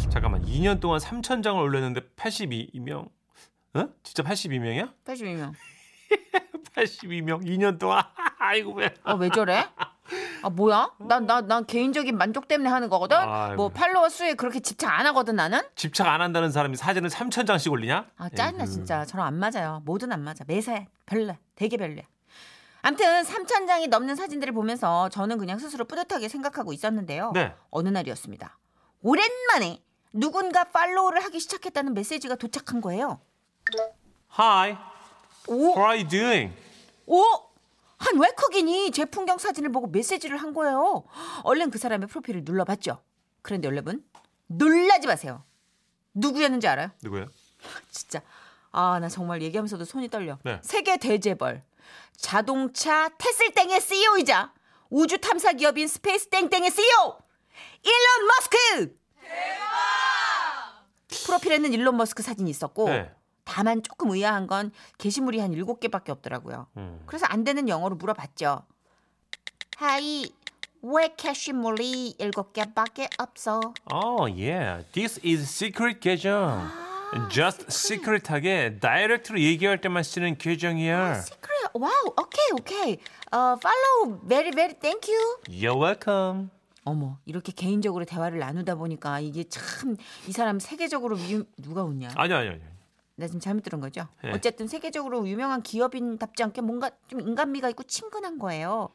잠깐만 0.10 0.44
2년 0.44 0.80
동안 0.80 1.00
3천 1.00 1.44
장을 1.44 1.62
올렸는데 1.62 2.02
82명? 2.16 3.10
어? 3.76 3.88
진짜 4.04 4.24
82명이야? 4.24 4.94
82명. 5.06 5.54
82명 6.76 7.46
2년 7.46 7.78
동안 7.80 8.04
아이고 8.40 8.74
왜? 8.74 8.94
어, 9.04 9.16
왜 9.16 9.30
저래? 9.30 9.66
아, 10.42 10.50
뭐야? 10.50 10.92
난, 11.00 11.26
난, 11.26 11.48
난 11.48 11.66
개인적인 11.66 12.18
만족 12.18 12.48
때문에 12.48 12.70
하는 12.70 12.90
거거든? 12.90 13.18
아이고. 13.18 13.56
뭐, 13.56 13.70
팔로워 13.70 14.10
수에 14.10 14.34
그렇게 14.34 14.60
집착 14.60 15.00
안 15.00 15.06
하거든, 15.08 15.36
나는? 15.36 15.62
집착 15.76 16.08
안 16.08 16.22
한다는 16.22 16.52
사람이 16.52 16.76
사진을 16.78 17.10
3천 17.10 17.46
장씩 17.48 17.72
올리냐? 17.72 18.08
아, 18.18 18.30
짜증나, 18.30 18.64
에이구. 18.64 18.74
진짜. 18.74 19.06
저랑 19.06 19.28
안 19.28 19.36
맞아요. 19.36 19.82
뭐든 19.86 20.12
안 20.12 20.24
맞아. 20.24 20.44
매사에. 20.48 20.88
별로야. 21.06 21.38
되게 21.56 21.78
별로야. 21.78 22.04
암튼, 22.82 23.24
3,000장이 23.24 23.90
넘는 23.90 24.16
사진들을 24.16 24.54
보면서 24.54 25.10
저는 25.10 25.38
그냥 25.38 25.60
스스로 25.60 25.86
뿌듯하게 25.86 26.30
생각하고 26.30 26.72
있었는데요. 26.74 27.32
네. 27.34 27.54
어느 27.72 27.90
날이었습니다. 27.90 28.58
오랜만에 29.02 29.82
누군가 30.14 30.64
팔로우를 30.66 31.24
하기 31.26 31.40
시작했다는 31.40 31.94
메시지가 31.94 32.36
도착한 32.36 32.82
거예요. 32.82 33.20
Hi, 34.40 34.78
오, 35.48 35.54
how 35.76 35.82
are 35.92 35.98
you 36.00 36.08
doing? 36.08 36.54
오! 37.06 37.49
한 38.00 38.18
외국인이 38.20 38.92
제 38.92 39.06
풍경 39.06 39.38
사진을 39.38 39.72
보고 39.72 39.88
메시지를 39.88 40.38
한 40.38 40.54
거예요. 40.54 41.04
얼른 41.44 41.70
그 41.70 41.78
사람의 41.78 42.08
프로필을 42.08 42.44
눌러봤죠. 42.46 43.02
그런데 43.42 43.68
여러분, 43.68 44.04
놀라지 44.48 45.08
마세요. 45.08 45.44
누구였는지 46.14 46.68
알아요? 46.68 46.92
누구야? 47.04 47.28
진짜. 47.92 48.22
아, 48.72 49.00
나 49.00 49.10
정말 49.10 49.42
얘기하면서도 49.42 49.84
손이 49.86 50.10
떨려. 50.10 50.40
네. 50.44 50.60
세계 50.64 50.98
대재벌. 50.98 51.64
자동차 52.16 53.10
테슬땡의 53.18 53.82
CEO이자 53.82 54.54
우주 54.90 55.18
탐사 55.20 55.54
기업인 55.54 55.88
스페이스 55.88 56.28
땡땡의 56.30 56.72
CEO. 56.72 57.18
일론 57.84 58.28
머스크! 58.28 59.00
프로필에는 61.26 61.74
일론 61.74 61.98
머스크 61.98 62.24
사진이 62.24 62.50
있었고 62.50 62.90
네. 62.90 63.12
다만 63.50 63.82
조금 63.82 64.12
의아한 64.12 64.46
건 64.46 64.72
게시물이 65.00 65.40
한 65.40 65.52
일곱 65.54 65.80
개밖에 65.80 66.12
없더라고요. 66.12 66.68
음. 66.78 67.02
그래서 67.08 67.26
안 67.28 67.44
되는 67.44 67.68
영어로 67.68 67.96
물어봤죠. 67.96 68.62
Hi, 69.78 70.26
왜 70.84 71.14
게시물이 71.18 72.16
일곱 72.20 72.54
개밖에 72.54 73.10
없어? 73.18 73.60
Oh 73.92 74.32
yeah, 74.32 74.86
this 74.92 75.20
is 75.26 75.42
secret 75.44 76.00
계정. 76.00 76.70
Just 77.32 77.66
secret하게 77.70 78.78
direct로 78.80 79.40
얘기할 79.40 79.82
때만 79.82 80.04
쓰는 80.04 80.38
계정이야. 80.38 81.24
그래, 81.40 81.56
wow, 81.74 81.92
okay, 82.22 82.52
okay. 82.54 82.98
어, 83.32 83.56
follow, 83.56 84.20
very 84.28 84.52
very 84.52 84.76
thank 84.76 84.96
you. 84.96 85.12
You're 85.48 85.82
welcome. 85.82 86.50
어머, 86.84 87.18
이렇게 87.26 87.52
개인적으로 87.52 88.06
대화를 88.06 88.38
나누다 88.38 88.76
보니까 88.76 89.20
이게 89.22 89.44
참 89.46 89.98
이 90.28 90.32
사람 90.32 90.60
세계적으로 90.60 91.18
유, 91.32 91.46
누가 91.58 91.84
웃냐? 91.84 92.10
아니 92.16 92.32
아니 92.34 92.50
아니. 92.50 92.62
나 93.20 93.28
지금 93.28 93.40
잘못 93.42 93.64
들은 93.64 93.80
거죠? 93.82 94.08
네. 94.24 94.32
어쨌든 94.34 94.68
세계적으로 94.68 95.28
유명한 95.28 95.62
기업인답지 95.62 96.42
않게 96.44 96.62
뭔가 96.62 96.90
좀 97.08 97.20
인간미가 97.20 97.70
있고 97.72 97.84
친근한 97.84 98.40
거예요. 98.40 98.90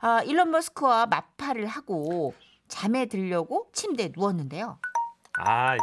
아, 0.00 0.22
일론 0.22 0.50
머스크와 0.52 1.06
마파를 1.06 1.66
하고 1.66 2.34
잠에 2.68 3.06
들려고 3.06 3.68
침대에 3.72 4.12
누웠는데요. 4.16 4.78
아, 5.40 5.76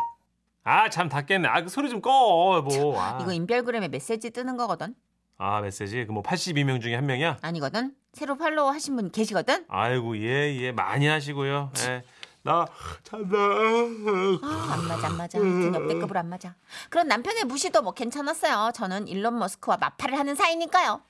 아참 0.63 1.10
닫겠네. 1.10 1.48
아 1.50 1.62
그 1.63 1.70
소리 1.70 1.89
좀 1.89 2.01
꺼, 2.01 2.62
뭐. 2.62 3.00
아, 3.00 3.20
이거 3.22 3.32
인별그램에 3.34 3.89
메시지 3.89 4.29
뜨는 4.32 4.55
거거든? 4.58 4.96
아 5.38 5.60
메시지 5.60 6.05
그 6.05 6.13
뭐 6.13 6.24
82명 6.24 6.82
중에 6.82 6.96
한 6.96 7.05
명이야? 7.05 7.39
아니거든? 7.41 7.94
새로 8.13 8.38
팔로우 8.38 8.70
하신 8.70 8.96
분 8.96 9.12
계시거든? 9.12 9.65
아이고 9.67 10.17
예 10.20 10.55
예 10.62 10.72
많이 10.72 11.08
하시고요. 11.08 11.72
예. 11.79 12.03
나 12.45 12.63
잔다. 13.03 13.35
아, 13.37 14.73
안 14.73 14.87
맞아, 14.87 15.07
안 15.07 15.17
맞아. 15.17 15.39
하여튼 15.39 15.73
역대급으로 15.73 16.19
안 16.19 16.29
맞아. 16.29 16.53
그런 16.91 17.07
남편의 17.07 17.45
무시도 17.45 17.81
뭐 17.81 17.93
괜찮았어요. 17.93 18.71
저는 18.75 19.07
일론 19.07 19.39
머스크와 19.39 19.77
마파를 19.77 20.17
하는 20.19 20.35
사이니까요. 20.35 21.01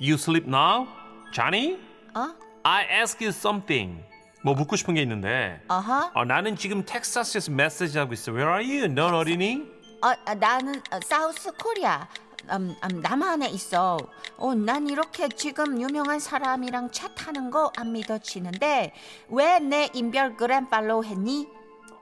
You 0.00 0.14
sleep 0.14 0.46
now, 0.46 0.86
Johnny? 1.32 1.76
어? 2.14 2.34
I 2.62 2.84
ask 3.00 3.18
you 3.20 3.30
something. 3.30 4.00
뭐 4.44 4.54
묻고 4.54 4.76
싶은 4.76 4.94
게 4.94 5.02
있는데. 5.02 5.60
어허? 5.68 6.12
어, 6.14 6.24
나는 6.24 6.54
지금 6.54 6.84
텍사스에서 6.84 7.50
메시지 7.50 7.98
하고 7.98 8.12
있어. 8.12 8.30
Where 8.30 8.52
are 8.52 8.64
you? 8.78 8.86
넌 8.94 9.12
어디니? 9.12 9.74
어, 10.02 10.12
아, 10.24 10.34
나는 10.34 10.76
어, 10.92 11.00
사우스 11.02 11.50
코리아. 11.52 12.06
음, 12.50 12.76
음, 12.82 13.00
남한에 13.00 13.48
있어. 13.50 13.96
어, 14.36 14.54
난 14.54 14.88
이렇게 14.88 15.28
지금 15.28 15.80
유명한 15.80 16.18
사람이랑 16.20 16.90
차 16.90 17.08
타는 17.14 17.50
거 17.50 17.70
안 17.76 17.92
믿어지는데 17.92 18.92
왜 19.28 19.58
내 19.60 19.88
인별그램 19.94 20.68
팔로우 20.68 21.04
했니? 21.04 21.48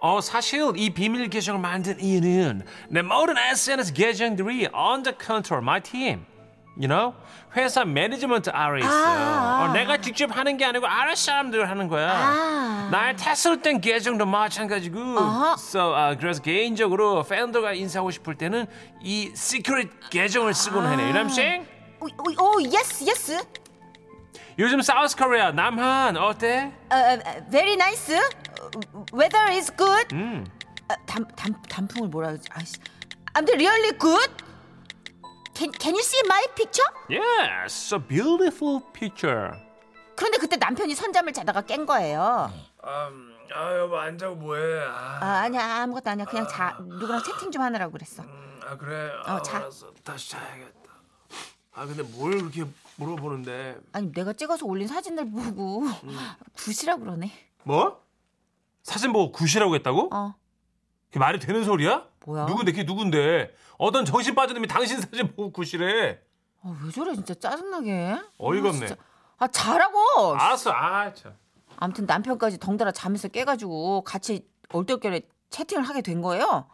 어 0.01 0.21
사실 0.21 0.73
이 0.77 0.91
비밀 0.91 1.29
계정을 1.31 1.61
만든 1.61 2.01
이유는 2.01 2.65
내 2.89 3.03
모든 3.03 3.37
SNS 3.39 3.93
계정들이 3.93 4.69
under 4.75 5.17
control 5.25 5.63
my 5.63 5.81
team. 5.81 6.25
You 6.77 6.89
know? 6.89 7.15
회사 7.55 7.85
매니지먼트 7.85 8.51
아래 8.51 8.81
있어. 8.81 8.89
아. 8.91 9.65
어, 9.65 9.73
내가 9.73 9.99
직접 9.99 10.35
하는 10.35 10.57
게 10.57 10.65
아니고 10.65 10.87
아래 10.87 11.15
사람들 11.15 11.69
하는 11.69 11.87
거야. 11.89 12.11
아. 12.11 12.89
나의 12.91 13.17
테슬땡 13.17 13.81
계정도 13.81 14.25
마찬가지고. 14.25 14.99
어허. 14.99 15.53
So, 15.59 15.95
아, 15.95 16.17
그래서 16.17 16.41
개인적으로 16.41 17.23
팬들과 17.25 17.75
인사하고 17.75 18.11
싶을 18.11 18.37
때는 18.37 18.67
이 19.03 19.33
secret 19.35 20.11
계정을 20.11 20.55
쓰곤 20.55 20.87
해네. 20.87 21.03
You 21.03 21.13
know 21.13 21.25
what 21.25 21.29
I'm 21.29 21.31
saying? 21.31 21.69
오, 22.01 22.07
오, 22.07 22.57
오, 22.57 22.63
yes, 22.63 23.05
yes. 23.05 23.39
요즘 24.59 24.81
South 24.81 25.17
Korea 25.17 25.51
남한 25.53 26.17
어때? 26.17 26.73
어, 26.91 26.95
어, 26.95 27.51
very 27.51 27.75
nice. 27.75 28.17
어, 28.17 29.05
Weather 29.15 29.51
is 29.51 29.71
good. 29.77 30.15
음. 30.15 30.47
아, 30.89 30.95
단, 31.07 31.27
단, 31.37 31.55
단풍을 31.69 32.09
뭐라 32.09 32.29
그러지? 32.29 32.49
아이씨. 32.53 32.75
I'm 33.35 33.47
really 33.49 33.93
good. 33.99 34.31
Can, 35.55 35.71
can 35.73 35.95
you 35.95 36.03
see 36.03 36.23
my 36.27 36.45
picture? 36.55 36.89
Yes, 37.09 37.95
a 37.95 37.99
beautiful 37.99 38.81
picture. 38.93 39.53
그런데 40.17 40.39
그때 40.39 40.57
남편이 40.57 40.95
선잠을 40.95 41.33
자다가 41.33 41.63
깬 41.63 41.85
거예요. 41.87 42.51
음, 42.85 43.35
아 43.55 43.77
여보 43.79 43.99
안 43.99 44.17
자고 44.19 44.35
뭐해? 44.37 44.85
아, 44.87 45.19
아, 45.21 45.27
아니야 45.45 45.83
아무것도 45.83 46.11
아니야 46.11 46.25
그냥 46.27 46.47
자 46.49 46.77
누구랑 46.81 47.23
채팅 47.23 47.51
좀 47.51 47.63
하느라고 47.63 47.93
그랬어. 47.93 48.23
음, 48.23 48.61
아 48.65 48.77
그래. 48.77 49.11
어, 49.27 49.37
아, 49.37 49.43
자. 49.43 49.59
알았어. 49.59 49.93
다시 50.03 50.31
자야겠다. 50.31 50.73
아 51.75 51.87
근데 51.87 52.03
뭘 52.03 52.39
그렇게 52.39 52.65
물어보는데? 52.97 53.79
아니 53.93 54.13
내가 54.13 54.33
찍어서 54.33 54.67
올린 54.67 54.87
사진들 54.89 55.31
보고 55.31 55.85
굿이라 56.57 56.97
그러네. 56.97 57.31
뭐? 57.65 58.03
사진 58.83 59.13
보고 59.13 59.33
굿이라고 59.33 59.75
했다고? 59.77 60.11
어. 60.13 60.35
그게 61.13 61.19
말이 61.21 61.39
되는 61.39 61.63
소리야? 61.63 62.07
뭐야? 62.25 62.47
누군데 62.47 62.73
그게 62.73 62.85
누군데? 62.85 63.55
어떤 63.77 64.07
정신 64.07 64.35
빠진 64.35 64.55
놈이 64.55 64.67
당신 64.67 64.99
사진 64.99 65.29
보고 65.37 65.53
굿이래. 65.53 66.19
아, 66.63 66.81
왜 66.83 66.91
저래 66.91 67.15
진짜 67.15 67.35
짜증나게. 67.35 68.17
어이가 68.39 68.69
아, 68.69 68.71
없네. 68.71 68.87
진짜. 68.87 68.97
아 69.37 69.47
잘하고. 69.47 70.35
알았어. 70.35 70.71
아 70.73 71.13
참. 71.13 71.35
아무튼 71.77 72.07
남편까지 72.07 72.59
덩달아 72.59 72.93
잠에서 72.93 73.29
깨가지고 73.29 74.05
같이 74.05 74.49
얼떨결에 74.71 75.21
채팅을 75.51 75.83
하게 75.83 76.01
된 76.01 76.23
거예요. 76.23 76.67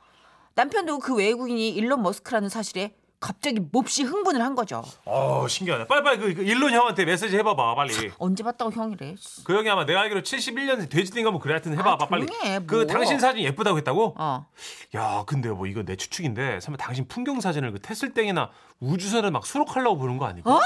남편도 0.55 1.01
그 1.01 1.17
외국인이 1.17 1.71
일론 1.71 2.03
머스크라는 2.03 2.49
사실에 2.49 2.95
갑자기 3.21 3.59
몹시 3.73 4.05
흥분을 4.05 4.41
한 4.41 4.55
거죠. 4.55 4.83
어 5.05 5.47
신기하네. 5.49 5.87
빨리빨리 5.89 6.19
그, 6.19 6.35
그 6.35 6.43
일론 6.43 6.73
형한테 6.73 7.05
메시지 7.05 7.37
해봐봐 7.39 7.75
빨리. 7.75 8.13
언제 8.19 8.45
봤다고 8.45 8.71
형이래. 8.71 9.17
씨. 9.19 9.43
그 9.43 9.55
형이 9.57 9.69
아마 9.69 9.85
내가 9.85 10.03
알기로 10.03 10.23
71년 10.23 10.89
돼지인가 10.89 11.33
뭐 11.33 11.41
그래 11.41 11.55
하여튼 11.55 11.73
해봐봐 11.73 12.05
아, 12.05 12.09
빨리. 12.09 12.27
그 12.67 12.75
뭐. 12.77 12.87
당신 12.87 13.19
사진 13.19 13.43
예쁘다고 13.43 13.77
했다고? 13.79 14.15
어. 14.17 14.47
야 14.95 15.25
근데 15.27 15.49
뭐 15.51 15.67
이거 15.67 15.83
내 15.83 15.97
추측인데 15.97 16.61
설마 16.61 16.77
당신 16.77 17.09
풍경 17.09 17.41
사진을 17.41 17.73
그 17.73 17.81
테슬땡이나 17.81 18.51
우주선을 18.79 19.33
막 19.33 19.45
수록하려고 19.47 19.99
보는 19.99 20.19
거 20.19 20.27
아닐까? 20.27 20.55
어? 20.55 20.61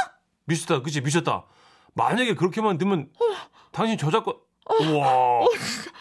미쳤다 0.44 0.82
그치 0.82 1.00
미쳤다. 1.00 1.44
만약에 1.94 2.34
그렇게만 2.34 2.76
되면 2.76 3.08
당신 3.70 3.96
저작권 3.96 4.34
우와 4.70 5.46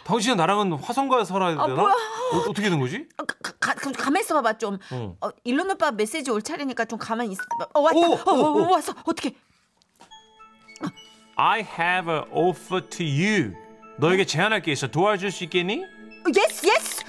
당신은 0.03 0.38
나랑은 0.38 0.74
화성가에 0.74 1.25
살아야 1.25 1.51
되나? 1.51 1.63
아, 1.63 1.68
뭐야? 1.68 1.94
어, 2.34 2.38
어떻게 2.50 2.70
된 2.70 2.80
거지? 2.80 3.08
아, 3.18 3.24
가, 3.24 3.36
가, 3.60 3.74
가, 3.74 3.91
가만 3.91 4.22
있어봐봐 4.22 4.58
좀. 4.58 4.77
어. 4.91 5.15
어, 5.22 5.30
일론 5.44 5.70
오빠 5.72 5.91
메시지 5.91 6.30
올 6.32 6.41
차례니까 6.41 6.86
좀 6.86 7.00
가만히 7.00 7.32
있어. 7.32 7.41
어 7.74 7.80
왔다. 7.82 7.98
오, 7.98 8.01
어, 8.03 8.34
오, 8.34 8.46
어, 8.46 8.68
오. 8.68 8.72
왔어. 8.72 8.94
어떻게? 9.06 9.34
I 11.36 11.62
have 11.62 12.12
an 12.12 12.24
offer 12.32 12.88
to 12.89 13.06
you. 13.06 13.53
너에게 13.98 14.25
제안할 14.25 14.62
게 14.62 14.72
있어. 14.74 14.88
도와줄 14.88 15.32
수 15.32 15.44
있겠니? 15.46 15.84
Yes 16.36 16.67
yes. 16.67 17.03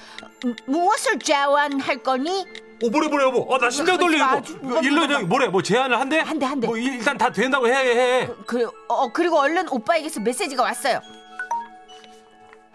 무엇을 0.65 1.19
제안할 1.19 2.01
거니? 2.03 2.45
오 2.83 2.89
뭐래 2.89 3.07
뭐래 3.07 3.25
여보. 3.25 3.41
어, 3.53 3.57
나 3.59 3.69
심장 3.69 3.97
떨리고. 3.97 4.23
아주 4.23 4.57
뭐, 4.61 4.79
일론 4.81 5.09
형이 5.11 5.25
뭐래 5.25 5.47
뭐 5.47 5.61
제안을 5.61 5.99
한대? 5.99 6.19
한대, 6.19 6.45
한대. 6.45 6.67
뭐 6.67 6.77
일- 6.77 6.95
일단 6.95 7.17
다 7.17 7.31
된다고 7.31 7.67
해 7.67 7.73
해. 7.73 8.21
해. 8.23 8.29
그, 8.45 8.69
어, 8.89 9.11
그리고 9.13 9.39
일론 9.39 9.69
오빠에게서 9.69 10.19
메시지가 10.21 10.63
왔어요. 10.63 10.99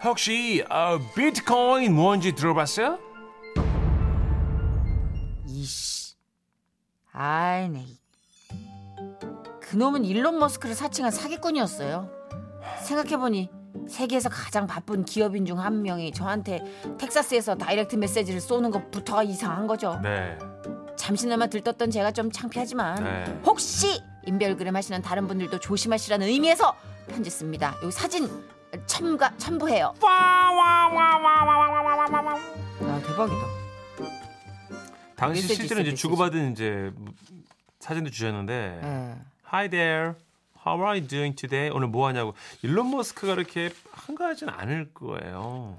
혹시 0.03 0.63
어, 0.69 0.97
비트코인 1.15 1.93
뭔지 1.93 2.33
들어봤어요? 2.33 2.99
이씨. 5.47 6.15
아이, 7.11 7.67
네. 7.69 7.85
그놈은 9.61 10.05
일론 10.05 10.39
머스크를 10.39 10.73
사칭한 10.73 11.11
사기꾼이었어요. 11.11 12.09
생각해보니 12.85 13.49
세계에서 13.87 14.29
가장 14.29 14.65
바쁜 14.67 15.03
기업인 15.05 15.45
중 15.45 15.59
한 15.59 15.81
명이 15.81 16.11
저한테 16.13 16.59
텍사스에서 16.97 17.55
다이렉트 17.55 17.95
메시지를 17.97 18.39
쏘는 18.41 18.71
것부터가 18.71 19.23
이상한 19.23 19.67
거죠. 19.67 19.99
네. 20.01 20.37
잠시나마 20.95 21.47
들떴던 21.47 21.91
제가 21.91 22.11
좀 22.11 22.31
창피하지만 22.31 23.03
네. 23.03 23.41
혹시 23.45 24.01
인별그램 24.25 24.75
하시는 24.75 25.01
다른 25.01 25.27
분들도 25.27 25.59
조심하시라는 25.59 26.27
의미에서 26.27 26.75
편지 27.07 27.29
씁니다. 27.29 27.75
요 27.83 27.91
사진 27.91 28.27
첨가 28.89 29.37
첨부해요. 29.37 29.93
아 30.01 30.49
대박이다. 33.05 33.47
당시 35.15 35.41
메시지 35.43 35.55
실제로 35.55 35.81
이제 35.81 35.91
있어, 35.91 35.97
주고받은 35.97 36.51
이제 36.53 36.91
사진도 37.79 38.09
주셨는데 38.09 38.81
예. 38.83 39.15
Hi 39.53 39.69
there. 39.69 40.13
How 40.65 40.81
are 40.81 40.99
you 40.99 41.07
doing 41.07 41.35
today? 41.35 41.69
오늘 41.73 41.87
뭐 41.87 42.07
하냐고. 42.07 42.33
일론 42.61 42.89
머스크가 42.91 43.33
이렇게 43.33 43.71
한가하진 43.91 44.49
않을 44.49 44.93
거예요. 44.93 45.77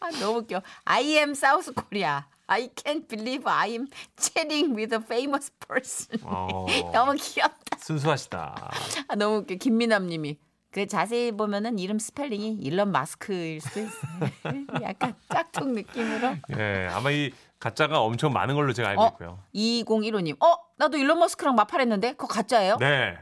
아 0.00 0.10
너무 0.20 0.38
웃겨. 0.40 0.62
I 0.84 1.02
am 1.16 1.30
South 1.30 1.72
Korea. 1.74 2.22
I 2.46 2.68
can't 2.74 3.08
believe 3.08 3.44
I 3.46 3.70
am 3.70 3.88
chatting 4.18 4.76
with 4.76 4.94
a 4.94 5.00
famous 5.02 5.50
person. 5.66 6.20
어, 6.24 6.66
너무 6.92 7.14
귀엽다. 7.14 7.78
순수하시다. 7.78 8.70
아, 9.08 9.14
너무 9.16 9.38
웃겨. 9.38 9.56
김민남 9.56 10.06
님이 10.06 10.38
그 10.78 10.86
자세히 10.86 11.32
보면은 11.32 11.80
이름 11.80 11.98
스펠링이 11.98 12.58
일론 12.60 12.92
마스크일 12.92 13.60
수도 13.60 13.80
있어요. 13.80 14.30
약간 14.82 15.12
짝퉁 15.28 15.72
느낌으로. 15.72 16.36
예, 16.56 16.86
아마 16.92 17.10
이 17.10 17.32
가짜가 17.58 18.00
엄청 18.00 18.32
많은 18.32 18.54
걸로 18.54 18.72
제가 18.72 18.90
알고 18.90 19.02
어? 19.02 19.08
있고요. 19.08 19.42
2015님. 19.56 20.40
어? 20.40 20.54
나도 20.76 20.96
일론 20.96 21.18
머스크랑 21.18 21.56
맞팔했는데 21.56 22.12
그거 22.12 22.28
가짜예요? 22.28 22.76
네. 22.78 23.18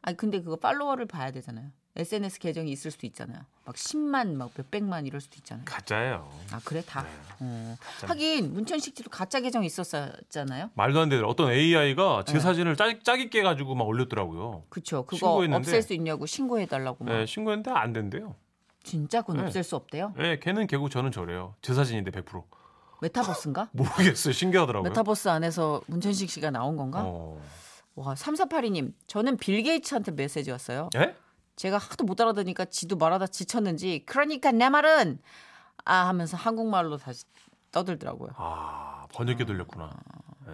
아니 0.00 0.16
근데 0.16 0.40
그거 0.40 0.56
팔로워를 0.56 1.04
봐야 1.04 1.30
되잖아요. 1.30 1.66
SNS 1.96 2.40
계정이 2.40 2.72
있을 2.72 2.90
수도 2.90 3.06
있잖아요. 3.06 3.40
막 3.64 3.76
10만 3.76 4.34
막 4.34 4.50
몇백만 4.56 5.06
이럴 5.06 5.20
수도 5.20 5.36
있잖아요. 5.38 5.64
가짜예요. 5.64 6.28
아 6.50 6.60
그래 6.64 6.82
다. 6.84 7.02
네. 7.02 7.08
어. 7.40 7.76
하긴 8.02 8.52
문천식 8.52 8.96
씨도 8.96 9.10
가짜 9.10 9.40
계정 9.40 9.62
있었잖아요. 9.64 10.70
말도 10.74 11.00
안 11.00 11.08
되는 11.08 11.24
어떤 11.24 11.52
AI가 11.52 12.24
제 12.26 12.34
네. 12.34 12.40
사진을 12.40 12.76
짜, 12.76 12.98
짜깁게 13.00 13.38
해가지고 13.40 13.76
막 13.76 13.86
올렸더라고요. 13.86 14.64
그쵸. 14.70 15.04
그거 15.04 15.16
신고했는데. 15.16 15.68
없앨 15.68 15.82
수 15.82 15.94
있냐고 15.94 16.26
신고해 16.26 16.66
달라고 16.66 17.04
막. 17.04 17.12
네, 17.12 17.26
신고했는데 17.26 17.70
안 17.70 17.92
된대요. 17.92 18.34
진짜 18.82 19.22
그건 19.22 19.36
네. 19.36 19.46
없앨 19.46 19.62
수 19.62 19.76
없대요. 19.76 20.14
네, 20.16 20.38
걔는 20.40 20.66
걔고 20.66 20.88
저는 20.88 21.12
저래요. 21.12 21.54
제 21.62 21.74
사진인데 21.74 22.10
100%. 22.10 22.42
메타버스인가? 23.02 23.68
모르겠어요. 23.72 24.32
신기하더라고요. 24.32 24.90
메타버스 24.90 25.28
안에서 25.28 25.80
문천식 25.86 26.28
씨가 26.28 26.50
나온 26.50 26.76
건가? 26.76 27.02
어. 27.04 27.40
와, 27.94 28.14
3482님. 28.14 28.92
저는 29.06 29.36
빌 29.36 29.62
게이츠한테 29.62 30.12
메시지 30.12 30.50
왔어요. 30.50 30.90
예? 30.96 31.14
제가 31.56 31.78
하도 31.78 32.04
못 32.04 32.20
알아듣으니까 32.20 32.64
지도 32.66 32.96
말하다 32.96 33.28
지쳤는지 33.28 34.02
그러니까 34.06 34.50
내 34.52 34.68
말은 34.68 35.18
아 35.84 36.08
하면서 36.08 36.36
한국말로 36.36 36.96
다시 36.96 37.24
떠들더라고요. 37.70 38.30
아, 38.36 39.06
번역기 39.12 39.44
돌렸구나. 39.44 39.90
네. 40.46 40.52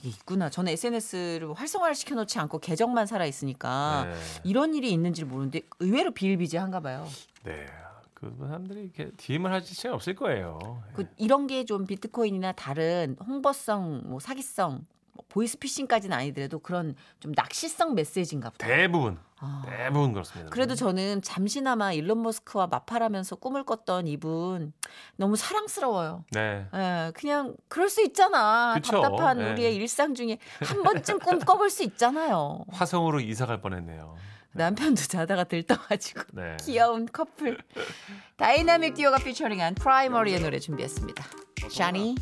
이게 0.00 0.08
있구나. 0.10 0.48
저는 0.50 0.72
SNS를 0.72 1.52
활성화를 1.54 1.94
시켜놓지 1.94 2.38
않고 2.38 2.58
계정만 2.58 3.06
살아 3.06 3.24
있으니까 3.26 4.04
네. 4.06 4.14
이런 4.44 4.74
일이 4.74 4.90
있는지 4.90 5.24
모르는데 5.24 5.62
의외로 5.80 6.10
비일비재한가 6.12 6.80
봐요. 6.80 7.06
네. 7.44 7.66
그 8.14 8.34
사람들이 8.38 8.82
이렇게 8.84 9.10
DM을 9.16 9.52
할 9.52 9.62
지체가 9.64 9.94
없을 9.96 10.14
거예요. 10.14 10.82
그 10.94 11.08
이런 11.18 11.46
게 11.46 11.64
좀 11.64 11.86
비트코인이나 11.86 12.52
다른 12.52 13.16
홍보성, 13.26 14.02
뭐 14.06 14.20
사기성, 14.20 14.70
뭐 14.72 14.84
보이스피싱까지는 15.28 16.16
아니더라도 16.16 16.58
그런 16.58 16.94
좀 17.20 17.32
낚시성 17.34 17.94
메시지인가 17.94 18.50
보다. 18.50 18.66
대부분 18.66 19.18
아. 19.38 19.62
대부분 19.66 20.12
그렇습니다. 20.12 20.50
그래도 20.50 20.74
저는 20.74 21.20
잠시나마 21.22 21.92
일론 21.92 22.22
머스크와 22.22 22.68
마팔하면서 22.68 23.36
꿈을 23.36 23.64
꿨던 23.64 24.06
이분 24.06 24.72
너무 25.16 25.36
사랑스러워요. 25.36 26.24
네. 26.30 26.66
예, 26.74 27.12
그냥 27.14 27.56
그럴 27.68 27.88
수 27.88 28.02
있잖아. 28.04 28.74
그쵸. 28.74 29.00
답답한 29.00 29.40
예. 29.40 29.50
우리의 29.50 29.74
일상 29.74 30.14
중에 30.14 30.38
한 30.62 30.82
번쯤 30.82 31.18
꿈 31.18 31.38
꿔볼 31.40 31.70
수 31.70 31.82
있잖아요. 31.82 32.64
화성으로 32.70 33.20
이사 33.20 33.46
갈 33.46 33.60
뻔했네요. 33.60 34.16
남편도 34.52 35.02
자다가 35.02 35.44
들떠가지고 35.44 36.22
네. 36.32 36.56
귀여운 36.60 37.06
커플 37.10 37.58
다이나믹 38.36 38.94
듀오가 38.94 39.16
피처링한 39.16 39.74
프라이머리의 39.76 40.40
노래 40.40 40.58
준비했습니다. 40.58 41.24
샤니 41.70 42.16